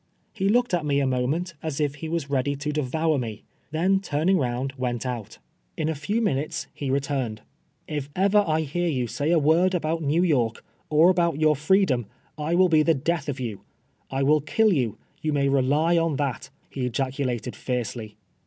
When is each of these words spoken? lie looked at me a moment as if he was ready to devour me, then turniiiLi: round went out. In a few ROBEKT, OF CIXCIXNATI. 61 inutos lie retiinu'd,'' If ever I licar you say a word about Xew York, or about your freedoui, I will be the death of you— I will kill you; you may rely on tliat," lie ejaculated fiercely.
lie 0.39 0.47
looked 0.47 0.73
at 0.73 0.83
me 0.83 0.99
a 0.99 1.05
moment 1.05 1.53
as 1.61 1.79
if 1.79 1.93
he 1.93 2.09
was 2.09 2.27
ready 2.27 2.55
to 2.55 2.71
devour 2.71 3.19
me, 3.19 3.43
then 3.69 3.99
turniiiLi: 3.99 4.39
round 4.41 4.73
went 4.75 5.05
out. 5.05 5.37
In 5.77 5.89
a 5.89 5.93
few 5.93 6.15
ROBEKT, 6.15 6.21
OF 6.21 6.25
CIXCIXNATI. 6.25 6.43
61 6.51 6.73
inutos 6.81 6.81
lie 6.81 6.99
retiinu'd,'' 6.99 7.41
If 7.97 8.09
ever 8.15 8.37
I 8.47 8.61
licar 8.63 8.93
you 8.95 9.05
say 9.05 9.29
a 9.29 9.37
word 9.37 9.75
about 9.75 10.01
Xew 10.01 10.27
York, 10.27 10.65
or 10.89 11.11
about 11.11 11.39
your 11.39 11.53
freedoui, 11.53 12.05
I 12.35 12.55
will 12.55 12.69
be 12.69 12.81
the 12.81 12.95
death 12.95 13.29
of 13.29 13.39
you— 13.39 13.61
I 14.09 14.23
will 14.23 14.41
kill 14.41 14.73
you; 14.73 14.97
you 15.21 15.33
may 15.33 15.47
rely 15.47 15.99
on 15.99 16.17
tliat," 16.17 16.49
lie 16.75 16.81
ejaculated 16.83 17.55
fiercely. 17.55 18.17